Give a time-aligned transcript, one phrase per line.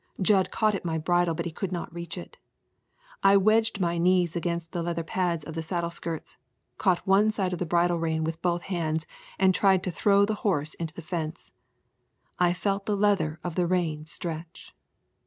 [0.19, 2.37] Jud caught at my bridle, but he could not reach it.
[3.21, 6.37] I wedged my knees against the leather pads of the saddle skirts,
[6.79, 9.05] caught one side of the bridle rein with both hands,
[9.37, 11.51] and tried to throw the horse into the fence.
[12.39, 14.73] I felt the leather of the rein stretch.